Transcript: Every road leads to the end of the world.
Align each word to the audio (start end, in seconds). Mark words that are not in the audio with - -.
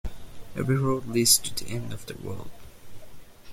Every 0.55 0.77
road 0.77 1.09
leads 1.09 1.37
to 1.37 1.53
the 1.53 1.69
end 1.69 1.93
of 1.93 2.07
the 2.07 2.15
world. 2.15 2.49